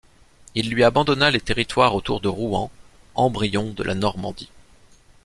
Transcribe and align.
Il 0.55 0.71
lui 0.71 0.83
abandonna 0.83 1.29
les 1.29 1.39
territoires 1.39 1.93
autour 1.93 2.21
de 2.21 2.27
Rouen, 2.27 2.71
embryon 3.13 3.71
de 3.71 3.83
la 3.83 3.93
Normandie. 3.93 4.49